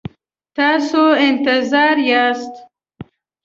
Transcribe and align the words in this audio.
تاسو 0.55 1.01
انتظار 1.27 1.97
یاست؟ 2.09 2.53